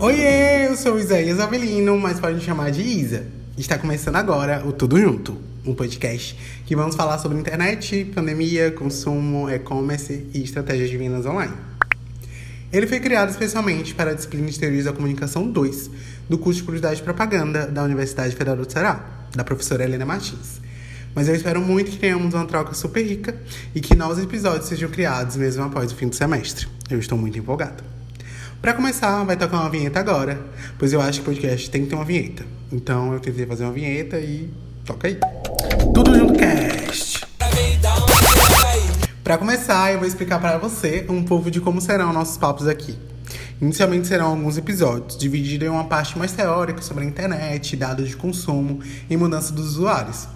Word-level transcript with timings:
Oiê, 0.00 0.66
eu 0.68 0.76
sou 0.76 0.98
Isaías 0.98 1.38
Avelino, 1.38 1.96
mas 1.98 2.18
pode 2.18 2.34
me 2.34 2.40
chamar 2.40 2.70
de 2.70 2.82
Isa. 2.82 3.26
Está 3.56 3.78
começando 3.78 4.16
agora 4.16 4.66
o 4.66 4.72
Tudo 4.72 4.98
Junto, 4.98 5.36
um 5.64 5.72
podcast 5.72 6.36
que 6.66 6.74
vamos 6.74 6.96
falar 6.96 7.18
sobre 7.18 7.38
internet, 7.38 8.10
pandemia, 8.12 8.72
consumo, 8.72 9.48
e-commerce 9.48 10.26
e 10.34 10.42
estratégias 10.42 10.90
de 10.90 10.96
vendas 10.96 11.24
online. 11.26 11.54
Ele 12.72 12.88
foi 12.88 12.98
criado 12.98 13.30
especialmente 13.30 13.94
para 13.94 14.10
a 14.10 14.14
disciplina 14.14 14.50
de 14.50 14.58
Teorias 14.58 14.86
da 14.86 14.92
Comunicação 14.92 15.48
2, 15.48 15.90
do 16.28 16.36
curso 16.36 16.58
de 16.58 16.64
Publicidade 16.64 17.00
e 17.00 17.04
Propaganda 17.04 17.68
da 17.68 17.84
Universidade 17.84 18.34
Federal 18.34 18.56
do 18.56 18.70
Ceará, 18.70 19.28
da 19.32 19.44
professora 19.44 19.84
Helena 19.84 20.04
Martins. 20.04 20.60
Mas 21.14 21.28
eu 21.28 21.36
espero 21.36 21.60
muito 21.60 21.92
que 21.92 21.98
tenhamos 21.98 22.34
uma 22.34 22.44
troca 22.46 22.74
super 22.74 23.06
rica 23.06 23.36
e 23.72 23.80
que 23.80 23.94
novos 23.94 24.18
episódios 24.18 24.66
sejam 24.66 24.90
criados 24.90 25.36
mesmo 25.36 25.62
após 25.62 25.92
o 25.92 25.94
fim 25.94 26.08
do 26.08 26.16
semestre. 26.16 26.66
Eu 26.90 26.98
estou 26.98 27.16
muito 27.16 27.38
empolgada. 27.38 27.93
Para 28.64 28.72
começar, 28.72 29.22
vai 29.24 29.36
tocar 29.36 29.60
uma 29.60 29.68
vinheta 29.68 30.00
agora, 30.00 30.40
pois 30.78 30.90
eu 30.90 30.98
acho 30.98 31.20
que 31.20 31.20
o 31.20 31.34
podcast 31.34 31.68
tem 31.68 31.82
que 31.82 31.90
ter 31.90 31.94
uma 31.96 32.04
vinheta. 32.06 32.46
Então 32.72 33.12
eu 33.12 33.20
tentei 33.20 33.44
fazer 33.44 33.62
uma 33.62 33.72
vinheta 33.74 34.18
e 34.18 34.50
toca 34.86 35.06
aí. 35.06 35.18
Tudo 35.92 36.16
junto 36.16 36.32
cast. 36.32 37.26
Para 39.22 39.36
começar, 39.36 39.92
eu 39.92 39.98
vou 39.98 40.08
explicar 40.08 40.40
para 40.40 40.56
você 40.56 41.04
um 41.10 41.22
pouco 41.22 41.50
de 41.50 41.60
como 41.60 41.78
serão 41.78 42.10
nossos 42.10 42.38
papos 42.38 42.66
aqui. 42.66 42.98
Inicialmente 43.60 44.06
serão 44.06 44.28
alguns 44.28 44.56
episódios, 44.56 45.18
divididos 45.18 45.68
em 45.68 45.70
uma 45.70 45.84
parte 45.84 46.18
mais 46.18 46.32
teórica 46.32 46.80
sobre 46.80 47.04
a 47.04 47.06
internet, 47.06 47.76
dados 47.76 48.08
de 48.08 48.16
consumo 48.16 48.80
e 49.10 49.14
mudança 49.14 49.52
dos 49.52 49.72
usuários. 49.72 50.26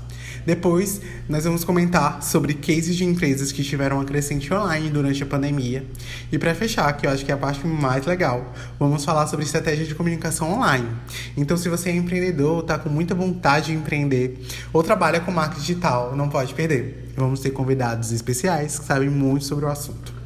Depois, 0.45 1.01
nós 1.29 1.45
vamos 1.45 1.65
comentar 1.65 2.23
sobre 2.23 2.55
cases 2.55 2.97
de 2.97 3.05
empresas 3.05 3.53
que 3.53 3.63
tiveram 3.63 3.97
uma 3.97 4.05
crescente 4.05 4.53
online 4.53 4.91
durante 4.91 5.23
a 5.23 5.27
pandemia. 5.27 5.85
E 6.33 6.39
para 6.39 6.55
fechar, 6.55 6.93
que 6.95 7.07
eu 7.07 7.11
acho 7.11 7.25
que 7.25 7.31
é 7.31 7.35
a 7.35 7.39
parte 7.39 7.67
mais 7.67 8.07
legal, 8.07 8.53
vamos 8.79 9.05
falar 9.05 9.27
sobre 9.27 9.45
estratégia 9.45 9.85
de 9.85 9.95
comunicação 9.95 10.53
online. 10.53 10.89
Então, 11.37 11.57
se 11.57 11.69
você 11.69 11.91
é 11.91 11.97
empreendedor, 11.97 12.61
está 12.61 12.79
com 12.79 12.89
muita 12.89 13.15
vontade 13.15 13.67
de 13.67 13.73
empreender 13.73 14.41
ou 14.73 14.83
trabalha 14.83 15.21
com 15.21 15.31
marketing 15.31 15.61
digital, 15.61 16.17
não 16.17 16.29
pode 16.29 16.55
perder. 16.55 17.13
Vamos 17.17 17.41
ter 17.41 17.51
convidados 17.51 18.13
especiais 18.13 18.79
que 18.79 18.85
sabem 18.85 19.11
muito 19.11 19.45
sobre 19.45 19.65
o 19.65 19.69
assunto. 19.69 20.18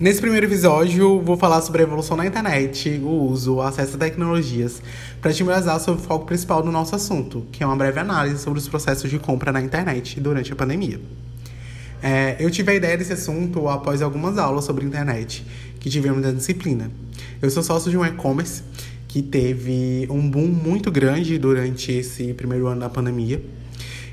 Nesse 0.00 0.18
primeiro 0.18 0.46
episódio, 0.46 1.20
vou 1.20 1.36
falar 1.36 1.60
sobre 1.60 1.82
a 1.82 1.84
evolução 1.84 2.16
na 2.16 2.24
internet, 2.24 2.88
o 3.04 3.30
uso, 3.30 3.56
o 3.56 3.60
acesso 3.60 3.96
a 3.96 3.98
tecnologias, 3.98 4.80
para 5.20 5.30
te 5.30 5.42
embasar 5.42 5.78
sobre 5.78 6.00
o 6.00 6.04
foco 6.06 6.24
principal 6.24 6.62
do 6.62 6.72
nosso 6.72 6.96
assunto, 6.96 7.46
que 7.52 7.62
é 7.62 7.66
uma 7.66 7.76
breve 7.76 8.00
análise 8.00 8.42
sobre 8.42 8.58
os 8.58 8.66
processos 8.66 9.10
de 9.10 9.18
compra 9.18 9.52
na 9.52 9.60
internet 9.60 10.18
durante 10.18 10.50
a 10.54 10.56
pandemia. 10.56 10.98
É, 12.02 12.34
eu 12.40 12.50
tive 12.50 12.72
a 12.72 12.74
ideia 12.76 12.96
desse 12.96 13.12
assunto 13.12 13.68
após 13.68 14.00
algumas 14.00 14.38
aulas 14.38 14.64
sobre 14.64 14.86
internet 14.86 15.44
que 15.78 15.90
tivemos 15.90 16.22
na 16.22 16.32
disciplina. 16.32 16.90
Eu 17.42 17.50
sou 17.50 17.62
sócio 17.62 17.90
de 17.90 17.98
um 17.98 18.06
e-commerce 18.06 18.62
que 19.06 19.20
teve 19.20 20.08
um 20.08 20.30
boom 20.30 20.46
muito 20.46 20.90
grande 20.90 21.36
durante 21.36 21.92
esse 21.92 22.32
primeiro 22.32 22.68
ano 22.68 22.80
da 22.80 22.88
pandemia. 22.88 23.42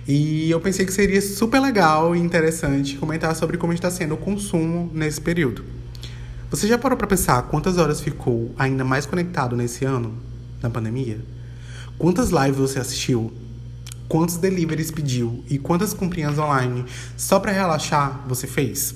E 0.07 0.49
eu 0.49 0.61
pensei 0.61 0.85
que 0.85 0.93
seria 0.93 1.21
super 1.21 1.59
legal 1.59 2.15
e 2.15 2.19
interessante 2.19 2.95
comentar 2.95 3.35
sobre 3.35 3.57
como 3.57 3.73
está 3.73 3.91
sendo 3.91 4.13
o 4.13 4.17
consumo 4.17 4.89
nesse 4.93 5.19
período. 5.19 5.65
Você 6.49 6.65
já 6.65 6.77
parou 6.77 6.97
para 6.97 7.07
pensar 7.07 7.41
quantas 7.43 7.77
horas 7.77 7.99
ficou 7.99 8.53
ainda 8.57 8.85
mais 8.85 9.05
conectado 9.05 9.53
nesse 9.53 9.83
ano, 9.83 10.15
na 10.61 10.69
pandemia? 10.69 11.19
Quantas 11.97 12.29
lives 12.29 12.55
você 12.55 12.79
assistiu? 12.79 13.33
Quantos 14.07 14.37
deliveries 14.37 14.91
pediu? 14.91 15.43
E 15.49 15.57
quantas 15.57 15.93
comprinhas 15.93 16.39
online 16.39 16.85
só 17.17 17.37
para 17.37 17.51
relaxar 17.51 18.23
você 18.29 18.47
fez? 18.47 18.95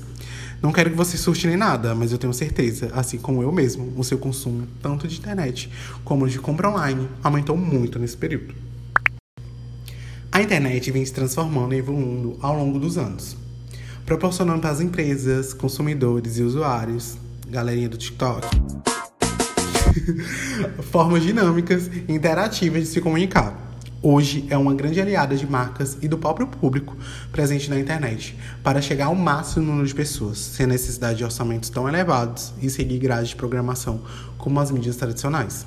Não 0.62 0.72
quero 0.72 0.92
que 0.92 0.96
você 0.96 1.18
surte 1.18 1.46
nem 1.46 1.58
nada, 1.58 1.94
mas 1.94 2.14
eu 2.14 2.18
tenho 2.18 2.34
certeza, 2.34 2.90
assim 2.94 3.18
como 3.18 3.44
eu 3.44 3.52
mesmo, 3.52 3.92
o 3.98 4.04
seu 4.06 4.18
consumo, 4.18 4.66
tanto 4.82 5.10
de 5.10 5.18
internet 5.18 5.70
como 6.06 6.30
de 6.30 6.40
compra 6.40 6.70
online, 6.70 7.10
aumentou 7.22 7.58
muito 7.58 8.00
nesse 8.00 8.16
período. 8.16 8.71
A 10.34 10.42
internet 10.42 10.90
vem 10.92 11.06
se 11.06 11.12
transformando 11.12 11.74
e 11.74 11.78
evoluindo 11.78 12.38
ao 12.42 12.56
longo 12.56 12.80
dos 12.80 12.98
anos, 12.98 13.36
proporcionando 14.06 14.62
para 14.62 14.70
as 14.70 14.80
empresas, 14.80 15.54
consumidores 15.54 16.38
e 16.38 16.42
usuários 16.42 17.18
galerinha 17.50 17.90
do 17.90 17.98
TikTok. 17.98 18.48
Formas 20.90 21.22
dinâmicas 21.22 21.88
e 22.08 22.10
interativas 22.10 22.84
de 22.84 22.88
se 22.88 23.02
comunicar. 23.02 23.76
Hoje 24.02 24.48
é 24.50 24.58
uma 24.58 24.74
grande 24.74 25.02
aliada 25.02 25.36
de 25.36 25.46
marcas 25.46 25.98
e 26.02 26.08
do 26.08 26.18
próprio 26.18 26.48
público 26.48 26.96
presente 27.34 27.70
na 27.70 27.78
internet 27.78 28.38
para 28.64 28.82
chegar 28.82 29.08
ao 29.08 29.16
máximo 29.16 29.66
número 29.66 29.86
de 29.86 29.94
pessoas, 29.94 30.38
sem 30.38 30.66
necessidade 30.66 31.18
de 31.18 31.26
orçamentos 31.26 31.70
tão 31.70 31.90
elevados 31.90 32.54
e 32.62 32.70
seguir 32.70 33.00
grades 33.00 33.30
de 33.30 33.36
programação 33.36 34.02
como 34.38 34.62
as 34.62 34.72
mídias 34.72 34.96
tradicionais. 34.96 35.66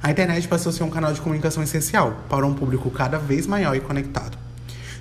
A 0.00 0.12
internet 0.12 0.46
passou 0.46 0.70
a 0.70 0.72
ser 0.72 0.84
um 0.84 0.90
canal 0.90 1.12
de 1.12 1.20
comunicação 1.20 1.60
essencial 1.60 2.24
para 2.28 2.46
um 2.46 2.54
público 2.54 2.88
cada 2.88 3.18
vez 3.18 3.48
maior 3.48 3.74
e 3.74 3.80
conectado. 3.80 4.38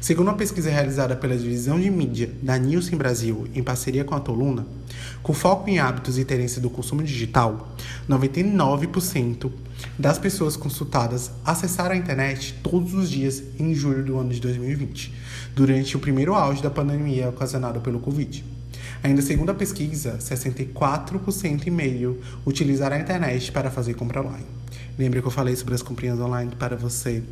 Segundo 0.01 0.29
uma 0.29 0.37
pesquisa 0.37 0.71
realizada 0.71 1.15
pela 1.15 1.37
divisão 1.37 1.79
de 1.79 1.89
mídia 1.89 2.31
da 2.41 2.57
Nielsen 2.57 2.97
Brasil 2.97 3.47
em 3.53 3.61
parceria 3.61 4.03
com 4.03 4.15
a 4.15 4.19
Toluna, 4.19 4.65
com 5.21 5.33
foco 5.33 5.69
em 5.69 5.77
hábitos 5.77 6.17
e 6.17 6.21
interesse 6.21 6.59
do 6.59 6.69
consumo 6.69 7.03
digital, 7.03 7.75
99% 8.09 9.51
das 9.99 10.17
pessoas 10.17 10.57
consultadas 10.57 11.29
acessaram 11.45 11.93
a 11.93 11.97
internet 11.97 12.55
todos 12.63 12.95
os 12.95 13.09
dias 13.09 13.43
em 13.59 13.75
julho 13.75 14.03
do 14.03 14.17
ano 14.17 14.31
de 14.31 14.39
2020, 14.39 15.13
durante 15.55 15.95
o 15.95 15.99
primeiro 15.99 16.33
auge 16.33 16.63
da 16.63 16.71
pandemia 16.71 17.29
ocasionada 17.29 17.79
pelo 17.79 17.99
Covid. 17.99 18.43
Ainda 19.03 19.21
segundo 19.21 19.51
a 19.51 19.55
pesquisa, 19.55 20.17
64% 20.17 21.67
e 21.67 21.71
meio 21.71 22.19
utilizaram 22.45 22.95
a 22.95 22.99
internet 22.99 23.51
para 23.51 23.69
fazer 23.69 23.93
compra 23.93 24.21
online. 24.21 24.57
Lembra 24.97 25.21
que 25.21 25.27
eu 25.27 25.31
falei 25.31 25.55
sobre 25.55 25.75
as 25.75 25.83
comprinhas 25.83 26.19
online 26.19 26.51
para 26.57 26.75
você 26.75 27.23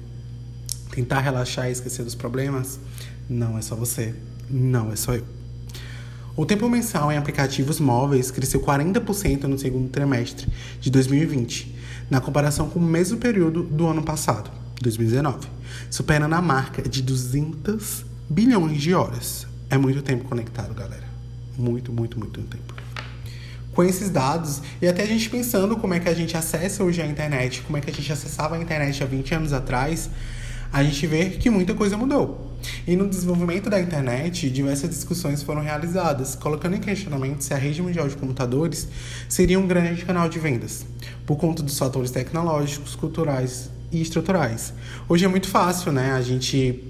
tentar 0.92 1.22
relaxar 1.22 1.68
e 1.68 1.72
esquecer 1.72 2.04
dos 2.04 2.14
problemas? 2.14 2.80
Não 3.28 3.58
é 3.58 3.62
só 3.62 3.76
você, 3.76 4.14
não 4.50 4.92
é 4.92 4.96
só 4.96 5.16
eu. 5.16 5.26
O 6.38 6.46
tempo 6.46 6.70
mensal 6.70 7.12
em 7.12 7.18
aplicativos 7.18 7.80
móveis 7.80 8.30
cresceu 8.30 8.62
40% 8.62 9.44
no 9.44 9.58
segundo 9.58 9.90
trimestre 9.90 10.48
de 10.80 10.92
2020, 10.92 11.76
na 12.10 12.22
comparação 12.22 12.70
com 12.70 12.78
o 12.78 12.84
mesmo 12.84 13.18
período 13.18 13.64
do 13.64 13.88
ano 13.88 14.04
passado, 14.04 14.52
2019, 14.82 15.48
superando 15.90 16.34
a 16.34 16.42
marca 16.42 16.88
de 16.88 17.02
200 17.02 18.06
bilhões 18.30 18.80
de 18.80 18.94
horas. 18.94 19.48
É 19.72 19.78
muito 19.78 20.04
tempo 20.04 20.26
conectado, 20.26 20.74
galera. 20.76 21.06
Muito, 21.58 21.92
muito, 21.92 22.20
muito 22.20 22.42
tempo. 22.42 22.75
Com 23.76 23.84
esses 23.84 24.10
dados, 24.10 24.62
e 24.82 24.88
até 24.88 25.04
a 25.04 25.06
gente 25.06 25.30
pensando 25.30 25.76
como 25.76 25.94
é 25.94 26.00
que 26.00 26.08
a 26.08 26.14
gente 26.14 26.38
acessa 26.38 26.82
hoje 26.82 27.02
a 27.02 27.06
internet, 27.06 27.62
como 27.62 27.76
é 27.76 27.82
que 27.82 27.92
a 27.92 27.94
gente 27.94 28.10
acessava 28.10 28.56
a 28.56 28.58
internet 28.58 29.04
há 29.04 29.06
20 29.06 29.36
anos 29.36 29.52
atrás, 29.52 30.10
a 30.72 30.82
gente 30.82 31.06
vê 31.06 31.32
que 31.32 31.50
muita 31.50 31.74
coisa 31.74 31.98
mudou. 31.98 32.56
E 32.88 32.96
no 32.96 33.06
desenvolvimento 33.06 33.70
da 33.70 33.78
internet, 33.82 34.50
diversas 34.50 34.90
discussões 34.90 35.44
foram 35.44 35.62
realizadas, 35.62 36.36
colocando 36.36 36.78
em 36.78 36.80
questionamento 36.80 37.42
se 37.42 37.54
a 37.54 37.58
rede 37.58 37.82
mundial 37.82 38.08
de 38.08 38.16
computadores 38.16 38.88
seria 39.28 39.60
um 39.60 39.68
grande 39.68 40.06
canal 40.06 40.30
de 40.30 40.40
vendas, 40.40 40.86
por 41.26 41.36
conta 41.36 41.62
dos 41.62 41.78
fatores 41.78 42.12
tecnológicos, 42.12 42.96
culturais 42.96 43.70
e 43.92 44.02
estruturais. 44.02 44.74
Hoje 45.10 45.26
é 45.26 45.28
muito 45.28 45.50
fácil, 45.50 45.92
né, 45.92 46.14
a 46.14 46.22
gente 46.22 46.82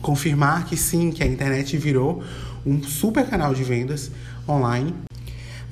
confirmar 0.00 0.64
que 0.64 0.76
sim, 0.76 1.10
que 1.10 1.24
a 1.24 1.26
internet 1.26 1.76
virou 1.76 2.22
um 2.64 2.80
super 2.84 3.26
canal 3.26 3.52
de 3.52 3.64
vendas 3.64 4.12
online 4.48 4.94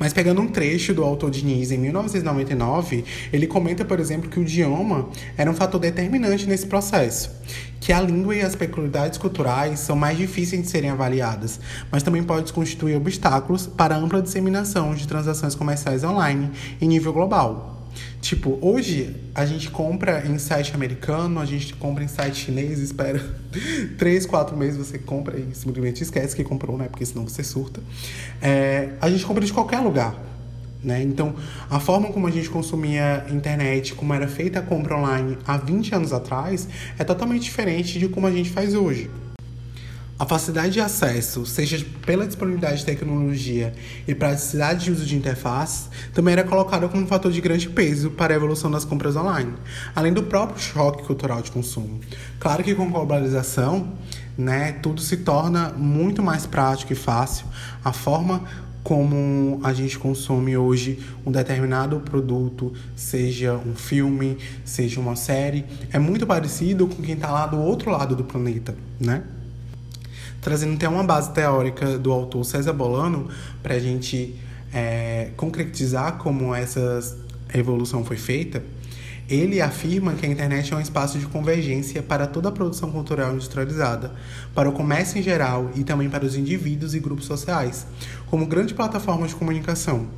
mas 0.01 0.15
pegando 0.15 0.41
um 0.41 0.49
trecho 0.49 0.95
do 0.95 1.05
autor 1.05 1.31
Diniz 1.31 1.71
em 1.71 1.77
1999, 1.77 3.05
ele 3.31 3.47
comenta, 3.47 3.85
por 3.85 4.01
exemplo, 4.01 4.31
que 4.31 4.41
o 4.41 4.43
idioma 4.43 5.11
era 5.37 5.51
um 5.51 5.55
fator 5.55 5.79
determinante 5.79 6.47
nesse 6.47 6.67
processo, 6.67 7.31
que 7.79 7.93
a 7.93 8.01
língua 8.01 8.35
e 8.35 8.41
as 8.41 8.57
peculiaridades 8.57 9.19
culturais 9.19 9.79
são 9.79 9.95
mais 9.95 10.17
difíceis 10.17 10.63
de 10.63 10.69
serem 10.69 10.89
avaliadas, 10.89 11.61
mas 11.93 12.03
também 12.03 12.23
pode 12.23 12.51
constituir 12.51 12.97
obstáculos 12.97 13.67
para 13.67 13.95
a 13.95 13.99
ampla 13.99 14.23
disseminação 14.23 14.95
de 14.95 15.07
transações 15.07 15.55
comerciais 15.55 16.03
online 16.03 16.51
em 16.81 16.89
nível 16.89 17.13
global. 17.13 17.80
Tipo, 18.21 18.59
hoje 18.61 19.17
a 19.35 19.47
gente 19.47 19.71
compra 19.71 20.25
em 20.27 20.39
site 20.39 20.75
americano, 20.75 21.41
a 21.41 21.45
gente 21.45 21.75
compra 21.75 22.05
em 22.05 22.09
site 22.09 22.37
chinês, 22.37 22.79
espera 22.81 23.21
três, 23.99 24.27
quatro 24.27 24.57
meses 24.57 24.77
você 24.77 24.99
compra 24.99 25.39
e 25.39 25.55
simplesmente 25.55 26.03
esquece 26.03 26.37
que 26.37 26.45
comprou, 26.45 26.77
né? 26.77 26.89
Porque 26.89 27.05
senão 27.05 27.27
você 27.27 27.43
surta. 27.43 27.81
É, 28.41 28.91
a 29.01 29.11
gente 29.11 29.25
compra 29.25 29.45
de 29.45 29.53
qualquer 29.53 29.81
lugar. 29.81 30.31
Né? 30.83 31.03
Então, 31.03 31.35
a 31.69 31.79
forma 31.79 32.11
como 32.11 32.27
a 32.27 32.31
gente 32.31 32.49
consumia 32.49 33.27
internet, 33.31 33.95
como 33.95 34.15
era 34.15 34.27
feita 34.27 34.61
a 34.61 34.63
compra 34.63 34.97
online 34.97 35.37
há 35.47 35.59
20 35.59 35.95
anos 35.95 36.13
atrás, 36.13 36.67
é 36.99 37.05
totalmente 37.05 37.43
diferente 37.43 37.99
de 37.99 38.09
como 38.09 38.27
a 38.27 38.31
gente 38.31 38.49
faz 38.49 38.75
hoje. 38.75 39.11
A 40.21 40.27
facilidade 40.27 40.73
de 40.73 40.81
acesso, 40.81 41.47
seja 41.47 41.83
pela 42.05 42.27
disponibilidade 42.27 42.81
de 42.81 42.85
tecnologia 42.85 43.73
e 44.07 44.15
praticidade 44.15 44.85
de 44.85 44.93
uso 44.93 45.07
de 45.07 45.17
interfaces, 45.17 45.89
também 46.13 46.33
era 46.33 46.45
colocada 46.45 46.87
como 46.91 47.05
um 47.05 47.07
fator 47.07 47.33
de 47.33 47.41
grande 47.41 47.71
peso 47.71 48.11
para 48.11 48.35
a 48.35 48.37
evolução 48.37 48.71
das 48.71 48.85
compras 48.85 49.17
online, 49.17 49.55
além 49.97 50.13
do 50.13 50.23
próprio 50.23 50.61
choque 50.61 51.05
cultural 51.05 51.41
de 51.41 51.51
consumo. 51.51 52.01
Claro 52.39 52.63
que 52.63 52.75
com 52.75 52.83
a 52.83 52.91
globalização, 52.91 53.95
né, 54.37 54.73
tudo 54.73 55.01
se 55.01 55.17
torna 55.17 55.71
muito 55.71 56.23
mais 56.23 56.45
prático 56.45 56.93
e 56.93 56.97
fácil. 56.97 57.47
A 57.83 57.91
forma 57.91 58.45
como 58.85 59.59
a 59.65 59.73
gente 59.73 59.99
consome 59.99 60.55
hoje 60.55 60.99
um 61.25 61.33
determinado 61.33 61.99
produto, 62.01 62.75
seja 62.95 63.55
um 63.55 63.75
filme, 63.75 64.37
seja 64.67 65.01
uma 65.01 65.17
série, 65.17 65.65
é 65.91 65.99
muito 65.99 66.27
parecido 66.27 66.87
com 66.87 67.03
quem 67.03 67.15
está 67.15 67.31
lá 67.31 67.47
do 67.47 67.59
outro 67.59 67.91
lado 67.91 68.15
do 68.15 68.25
planeta, 68.25 68.77
né? 69.01 69.23
Trazendo 70.41 70.75
até 70.75 70.89
uma 70.89 71.05
base 71.05 71.33
teórica 71.33 71.99
do 71.99 72.13
autor 72.13 72.45
César 72.45 72.73
Bolano 72.73 73.29
para 73.63 73.75
a 73.75 73.79
gente 73.79 74.37
é, 74.73 75.31
concretizar 75.37 76.17
como 76.19 76.55
essa 76.55 77.01
evolução 77.53 78.05
foi 78.05 78.17
feita, 78.17 78.63
ele 79.29 79.61
afirma 79.61 80.15
que 80.15 80.27
a 80.27 80.29
internet 80.29 80.73
é 80.73 80.77
um 80.77 80.81
espaço 80.81 81.19
de 81.19 81.27
convergência 81.27 82.03
para 82.03 82.27
toda 82.27 82.49
a 82.49 82.53
produção 82.53 82.91
cultural 82.91 83.33
industrializada, 83.33 84.13
para 84.55 84.69
o 84.69 84.73
comércio 84.73 85.19
em 85.19 85.23
geral 85.23 85.71
e 85.77 85.85
também 85.85 86.11
para 86.11 86.25
os 86.25 86.35
indivíduos 86.35 86.95
e 86.95 87.01
grupos 87.01 87.27
sociais, 87.27 87.87
como 88.27 88.45
grande 88.45 88.75
plataforma 88.75 89.29
de 89.29 89.35
comunicação. 89.37 90.09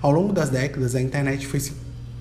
Ao 0.00 0.12
longo 0.12 0.32
das 0.32 0.50
décadas, 0.50 0.94
a 0.94 1.00
internet 1.00 1.46
foi 1.46 1.58
se 1.58 1.72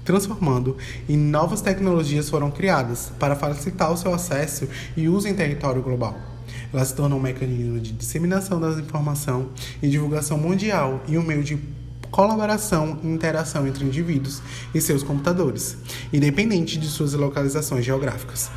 transformando 0.04 0.76
e 1.08 1.16
novas 1.16 1.62
tecnologias 1.62 2.30
foram 2.30 2.50
criadas 2.50 3.12
para 3.20 3.36
facilitar 3.36 3.92
o 3.92 3.98
seu 3.98 4.14
acesso 4.14 4.68
e 4.98 5.08
uso 5.08 5.28
em 5.28 5.34
território 5.34 5.82
global. 5.82 6.33
Ela 6.74 6.84
se 6.84 6.96
tornou 6.96 7.20
um 7.20 7.22
mecanismo 7.22 7.80
de 7.80 7.92
disseminação 7.92 8.60
da 8.60 8.72
informação 8.82 9.50
e 9.82 9.88
divulgação 9.88 10.38
mundial 10.38 11.04
e 11.08 11.18
um 11.18 11.24
meio 11.24 11.44
de 11.44 11.60
colaboração 12.10 13.00
e 13.04 13.08
interação 13.08 13.68
entre 13.68 13.86
indivíduos 13.86 14.42
e 14.74 14.82
seus 14.82 15.04
computadores, 15.04 15.78
independente 16.12 16.78
de 16.80 16.88
suas 16.88 17.14
localizações 17.14 17.86
geográficas. 17.86 18.52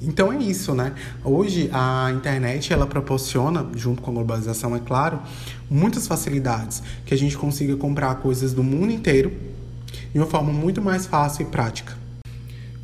Então 0.00 0.32
é 0.32 0.38
isso, 0.38 0.74
né? 0.74 0.94
Hoje 1.24 1.70
a 1.72 2.12
internet 2.12 2.72
ela 2.72 2.86
proporciona, 2.86 3.66
junto 3.74 4.02
com 4.02 4.10
a 4.10 4.14
globalização, 4.14 4.76
é 4.76 4.80
claro, 4.80 5.20
muitas 5.70 6.06
facilidades 6.06 6.82
que 7.04 7.14
a 7.14 7.16
gente 7.16 7.36
consiga 7.36 7.76
comprar 7.76 8.16
coisas 8.16 8.52
do 8.52 8.62
mundo 8.62 8.92
inteiro 8.92 9.32
de 10.12 10.18
uma 10.18 10.26
forma 10.26 10.52
muito 10.52 10.82
mais 10.82 11.06
fácil 11.06 11.42
e 11.42 11.46
prática. 11.46 12.05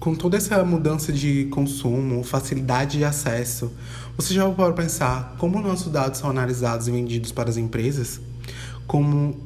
Com 0.03 0.17
toda 0.17 0.37
essa 0.37 0.65
mudança 0.65 1.13
de 1.13 1.45
consumo, 1.45 2.25
facilidade 2.25 2.99
de 2.99 3.05
acesso, 3.05 3.71
você 4.17 4.35
já 4.35 4.51
pode 4.51 4.75
pensar 4.75 5.37
como 5.39 5.63
nossos 5.63 5.93
dados 5.93 6.19
são 6.19 6.29
analisados 6.29 6.89
e 6.89 6.91
vendidos 6.91 7.31
para 7.31 7.49
as 7.49 7.57
empresas? 7.57 8.21
Como 8.85 9.37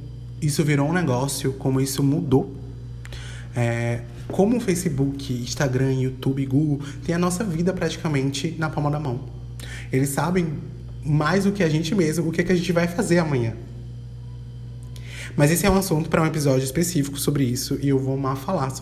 isso 0.41 0.65
virou 0.65 0.89
um 0.89 0.95
negócio, 0.95 1.53
como 1.53 1.79
isso 1.79 2.03
mudou. 2.03 2.57
É, 3.55 4.01
como 4.29 4.57
o 4.57 4.61
Facebook, 4.61 5.31
Instagram, 5.31 5.93
YouTube, 5.93 6.47
Google 6.47 6.81
tem 7.05 7.15
a 7.15 7.19
nossa 7.19 7.45
vida 7.45 7.75
praticamente 7.75 8.57
na 8.59 8.71
palma 8.71 8.91
da 8.91 8.99
mão. 8.99 9.21
Eles 9.93 10.09
sabem 10.09 10.55
mais 11.05 11.45
do 11.45 11.53
que 11.53 11.63
a 11.63 11.69
gente 11.69 11.95
mesmo 11.95 12.31
o 12.31 12.33
que, 12.33 12.41
é 12.41 12.45
que 12.45 12.53
a 12.53 12.57
gente 12.57 12.73
vai 12.73 12.89
fazer 12.89 13.19
amanhã. 13.19 13.53
Mas 15.37 15.51
esse 15.51 15.67
é 15.67 15.71
um 15.71 15.77
assunto 15.77 16.09
para 16.09 16.23
um 16.23 16.27
episódio 16.27 16.65
específico 16.65 17.19
sobre 17.19 17.45
isso 17.45 17.79
e 17.83 17.91
eu 17.91 17.99
vou 17.99 18.17
mal 18.17 18.37
falar. 18.37 18.73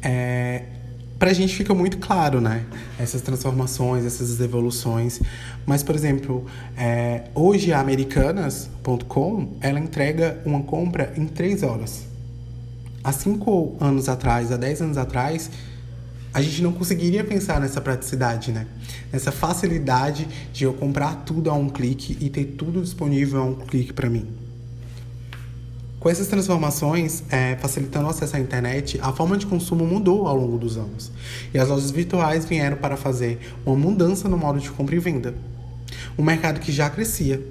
É, 0.00 0.75
pra 1.18 1.32
gente 1.32 1.54
fica 1.54 1.74
muito 1.74 1.98
claro, 1.98 2.40
né? 2.40 2.64
Essas 2.98 3.22
transformações, 3.22 4.04
essas 4.04 4.40
evoluções. 4.40 5.20
Mas, 5.64 5.82
por 5.82 5.94
exemplo, 5.94 6.46
é, 6.76 7.24
hoje 7.34 7.72
a 7.72 7.80
Americanas.com, 7.80 9.56
ela 9.60 9.80
entrega 9.80 10.40
uma 10.44 10.62
compra 10.62 11.12
em 11.16 11.26
três 11.26 11.62
horas. 11.62 12.04
Há 13.02 13.12
cinco 13.12 13.76
anos 13.80 14.08
atrás, 14.08 14.50
há 14.50 14.56
dez 14.56 14.80
anos 14.82 14.98
atrás, 14.98 15.50
a 16.34 16.42
gente 16.42 16.60
não 16.60 16.72
conseguiria 16.72 17.24
pensar 17.24 17.60
nessa 17.60 17.80
praticidade, 17.80 18.52
né? 18.52 18.66
Nessa 19.12 19.32
facilidade 19.32 20.28
de 20.52 20.64
eu 20.64 20.74
comprar 20.74 21.24
tudo 21.24 21.50
a 21.50 21.54
um 21.54 21.68
clique 21.68 22.18
e 22.20 22.28
ter 22.28 22.44
tudo 22.44 22.82
disponível 22.82 23.40
a 23.40 23.44
um 23.44 23.54
clique 23.54 23.92
para 23.92 24.10
mim. 24.10 24.45
Com 25.98 26.10
essas 26.10 26.26
transformações, 26.28 27.22
é, 27.30 27.56
facilitando 27.56 28.06
o 28.06 28.10
acesso 28.10 28.36
à 28.36 28.40
internet, 28.40 28.98
a 29.02 29.12
forma 29.12 29.36
de 29.36 29.46
consumo 29.46 29.86
mudou 29.86 30.28
ao 30.28 30.36
longo 30.36 30.58
dos 30.58 30.76
anos. 30.76 31.10
E 31.52 31.58
as 31.58 31.68
lojas 31.68 31.90
virtuais 31.90 32.44
vieram 32.44 32.76
para 32.76 32.96
fazer 32.96 33.38
uma 33.64 33.74
mudança 33.74 34.28
no 34.28 34.36
modo 34.36 34.60
de 34.60 34.70
compra 34.70 34.94
e 34.94 34.98
venda. 34.98 35.34
Um 36.18 36.22
mercado 36.22 36.60
que 36.60 36.70
já 36.70 36.90
crescia. 36.90 37.42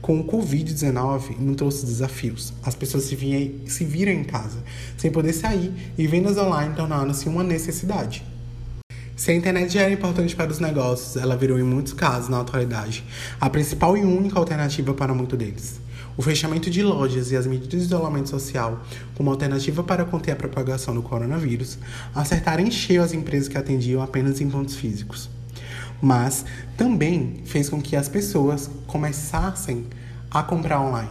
Com 0.00 0.20
o 0.20 0.24
Covid-19, 0.24 1.38
não 1.38 1.54
trouxe 1.54 1.84
desafios. 1.84 2.52
As 2.62 2.74
pessoas 2.74 3.04
se, 3.04 3.60
se 3.66 3.84
viram 3.84 4.12
em 4.12 4.24
casa, 4.24 4.58
sem 4.96 5.10
poder 5.10 5.32
sair, 5.32 5.72
e 5.98 6.06
vendas 6.06 6.38
online 6.38 6.74
tornaram-se 6.74 7.28
uma 7.28 7.42
necessidade. 7.42 8.24
Se 9.16 9.30
a 9.30 9.34
internet 9.34 9.72
já 9.72 9.82
era 9.82 9.92
importante 9.92 10.34
para 10.34 10.50
os 10.50 10.58
negócios, 10.58 11.16
ela 11.16 11.36
virou, 11.36 11.58
em 11.58 11.62
muitos 11.62 11.92
casos, 11.92 12.28
na 12.28 12.40
atualidade, 12.40 13.04
a 13.40 13.50
principal 13.50 13.96
e 13.96 14.02
única 14.02 14.38
alternativa 14.38 14.94
para 14.94 15.14
muitos 15.14 15.38
deles. 15.38 15.81
O 16.14 16.20
fechamento 16.20 16.68
de 16.68 16.82
lojas 16.82 17.32
e 17.32 17.36
as 17.36 17.46
medidas 17.46 17.80
de 17.80 17.86
isolamento 17.86 18.28
social 18.28 18.82
como 19.14 19.30
alternativa 19.30 19.82
para 19.82 20.04
conter 20.04 20.32
a 20.32 20.36
propagação 20.36 20.94
do 20.94 21.02
coronavírus 21.02 21.78
acertaram 22.14 22.62
em 22.62 22.70
cheio 22.70 23.02
as 23.02 23.14
empresas 23.14 23.48
que 23.48 23.56
atendiam 23.56 24.02
apenas 24.02 24.40
em 24.40 24.50
pontos 24.50 24.76
físicos. 24.76 25.30
Mas 26.02 26.44
também 26.76 27.40
fez 27.46 27.70
com 27.70 27.80
que 27.80 27.96
as 27.96 28.08
pessoas 28.08 28.70
começassem 28.86 29.86
a 30.30 30.42
comprar 30.42 30.82
online. 30.82 31.10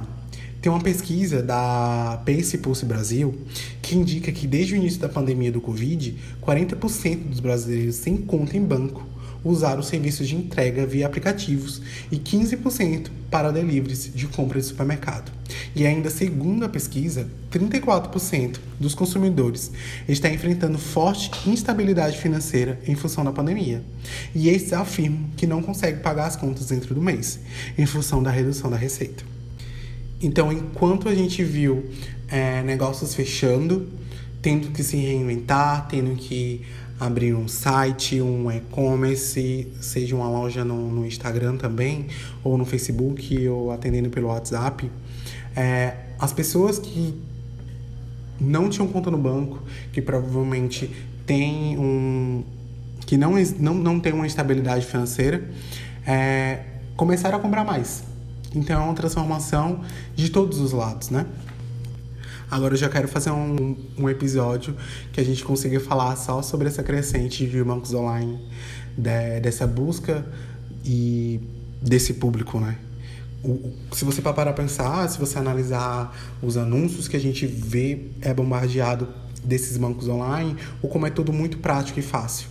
Tem 0.61 0.71
uma 0.71 0.81
pesquisa 0.81 1.41
da 1.41 2.21
Pace 2.23 2.59
Pulse 2.59 2.85
Brasil 2.85 3.35
que 3.81 3.95
indica 3.95 4.31
que 4.31 4.45
desde 4.45 4.75
o 4.75 4.77
início 4.77 4.99
da 4.99 5.09
pandemia 5.09 5.51
do 5.51 5.59
Covid, 5.59 6.15
40% 6.39 7.29
dos 7.29 7.39
brasileiros 7.39 7.95
sem 7.95 8.17
conta 8.17 8.55
em 8.55 8.63
banco 8.63 9.03
usaram 9.43 9.81
serviços 9.81 10.27
de 10.27 10.35
entrega 10.35 10.85
via 10.85 11.05
aplicativos 11.05 11.81
e 12.11 12.17
15% 12.17 13.07
para 13.29 13.51
deliveries 13.51 14.11
de 14.13 14.27
compra 14.27 14.59
de 14.59 14.65
supermercado. 14.65 15.31
E 15.75 15.85
ainda 15.85 16.09
segundo 16.09 16.63
a 16.63 16.69
pesquisa, 16.69 17.27
34% 17.51 18.57
dos 18.79 18.93
consumidores 18.93 19.71
está 20.07 20.29
enfrentando 20.29 20.77
forte 20.77 21.31
instabilidade 21.49 22.17
financeira 22.17 22.79
em 22.85 22.95
função 22.95 23.23
da 23.23 23.31
pandemia. 23.31 23.81
E 24.35 24.49
estes 24.49 24.73
afirmam 24.73 25.29
que 25.35 25.47
não 25.47 25.61
conseguem 25.61 26.01
pagar 26.01 26.27
as 26.27 26.35
contas 26.35 26.67
dentro 26.67 26.93
do 26.93 27.01
mês, 27.01 27.39
em 27.77 27.85
função 27.85 28.21
da 28.21 28.29
redução 28.29 28.69
da 28.69 28.77
receita. 28.77 29.23
Então, 30.21 30.51
enquanto 30.51 31.09
a 31.09 31.15
gente 31.15 31.43
viu 31.43 31.89
é, 32.27 32.61
negócios 32.61 33.15
fechando, 33.15 33.89
tendo 34.41 34.69
que 34.71 34.83
se 34.83 34.97
reinventar, 34.97 35.87
tendo 35.87 36.15
que 36.15 36.61
abrir 37.01 37.33
um 37.33 37.47
site, 37.47 38.21
um 38.21 38.51
e-commerce, 38.51 39.67
seja 39.81 40.15
uma 40.15 40.29
loja 40.29 40.63
no, 40.63 40.91
no, 40.91 41.03
Instagram 41.03 41.57
também, 41.57 42.05
ou 42.43 42.59
no 42.59 42.63
Facebook, 42.63 43.47
ou 43.47 43.71
atendendo 43.71 44.11
pelo 44.11 44.27
WhatsApp. 44.27 44.89
É, 45.55 45.95
as 46.19 46.31
pessoas 46.31 46.77
que 46.77 47.19
não 48.39 48.69
tinham 48.69 48.87
conta 48.87 49.09
no 49.09 49.17
banco, 49.17 49.63
que 49.91 49.99
provavelmente 49.99 50.91
têm 51.25 51.75
um. 51.75 52.43
que 53.07 53.17
não, 53.17 53.33
não, 53.59 53.73
não 53.73 53.99
tem 53.99 54.13
uma 54.13 54.27
estabilidade 54.27 54.85
financeira, 54.85 55.43
é, 56.05 56.59
começaram 56.95 57.39
a 57.39 57.41
comprar 57.41 57.65
mais. 57.65 58.03
Então 58.53 58.79
é 58.79 58.83
uma 58.83 58.93
transformação 58.93 59.81
de 60.15 60.29
todos 60.29 60.59
os 60.59 60.71
lados, 60.71 61.09
né? 61.09 61.25
Agora 62.51 62.73
eu 62.73 62.77
já 62.77 62.89
quero 62.89 63.07
fazer 63.07 63.31
um, 63.31 63.77
um 63.97 64.09
episódio 64.09 64.75
que 65.13 65.21
a 65.21 65.23
gente 65.23 65.41
consiga 65.41 65.79
falar 65.79 66.17
só 66.17 66.41
sobre 66.41 66.67
essa 66.67 66.83
crescente 66.83 67.47
de 67.47 67.63
bancos 67.63 67.93
online, 67.93 68.41
de, 68.97 69.39
dessa 69.39 69.65
busca 69.65 70.25
e 70.83 71.39
desse 71.81 72.15
público, 72.15 72.59
né? 72.59 72.77
O, 73.41 73.71
se 73.93 74.03
você 74.03 74.21
parar 74.21 74.35
para 74.35 74.51
pensar, 74.51 75.07
se 75.07 75.17
você 75.17 75.39
analisar 75.39 76.13
os 76.41 76.57
anúncios 76.57 77.07
que 77.07 77.15
a 77.15 77.19
gente 77.21 77.47
vê 77.47 78.07
é 78.19 78.33
bombardeado 78.33 79.07
desses 79.41 79.77
bancos 79.77 80.09
online, 80.09 80.57
ou 80.81 80.89
como 80.89 81.07
é 81.07 81.09
tudo 81.09 81.31
muito 81.31 81.57
prático 81.59 81.99
e 81.99 82.03
fácil. 82.03 82.49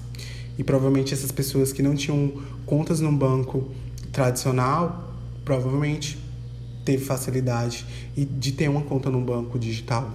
E 0.57 0.65
provavelmente 0.65 1.13
essas 1.13 1.31
pessoas 1.31 1.75
que 1.75 1.83
não 1.83 1.95
tinham 1.95 2.43
contas 2.65 3.01
no 3.01 3.13
banco 3.13 3.69
tradicional, 4.11 5.13
provavelmente 5.45 6.19
teve 6.91 7.05
facilidade 7.05 7.87
de 8.17 8.51
ter 8.51 8.69
uma 8.69 8.83
conta 8.83 9.09
no 9.11 9.21
banco 9.21 9.57
digital 9.59 10.13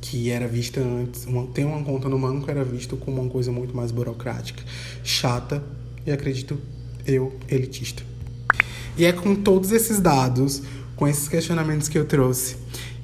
que 0.00 0.30
era 0.30 0.46
vista 0.46 0.80
antes, 0.80 1.26
ter 1.52 1.64
uma 1.64 1.82
conta 1.82 2.08
no 2.08 2.18
banco 2.18 2.48
era 2.50 2.64
visto 2.64 2.96
como 2.96 3.20
uma 3.20 3.28
coisa 3.28 3.50
muito 3.50 3.76
mais 3.76 3.90
burocrática, 3.90 4.62
chata 5.02 5.62
e 6.06 6.12
acredito 6.12 6.56
eu 7.04 7.36
elitista. 7.48 8.02
E 8.96 9.04
é 9.04 9.12
com 9.12 9.34
todos 9.34 9.72
esses 9.72 10.00
dados, 10.00 10.62
com 10.96 11.06
esses 11.06 11.28
questionamentos 11.28 11.88
que 11.88 11.98
eu 11.98 12.06
trouxe, 12.06 12.56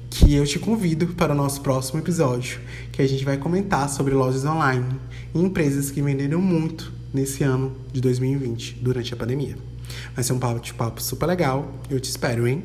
que 0.09 0.33
eu 0.33 0.47
te 0.47 0.57
convido 0.57 1.07
para 1.07 1.33
o 1.33 1.35
nosso 1.35 1.61
próximo 1.61 1.99
episódio, 1.99 2.59
que 2.91 3.01
a 3.01 3.07
gente 3.07 3.23
vai 3.23 3.37
comentar 3.37 3.87
sobre 3.89 4.15
lojas 4.15 4.45
online 4.45 4.85
e 5.33 5.39
empresas 5.39 5.91
que 5.91 6.01
venderam 6.01 6.41
muito 6.41 6.91
nesse 7.13 7.43
ano 7.43 7.75
de 7.91 8.01
2020, 8.01 8.79
durante 8.81 9.13
a 9.13 9.17
pandemia. 9.17 9.74
Vai 10.13 10.23
ser 10.23 10.33
um 10.33 10.39
papo, 10.39 10.61
papo 10.73 11.01
super 11.01 11.25
legal. 11.25 11.71
Eu 11.89 11.99
te 11.99 12.09
espero, 12.09 12.47
hein? 12.47 12.63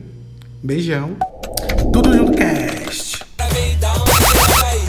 Beijão. 0.62 1.16
Tudo 1.92 2.14
junto 2.16 2.29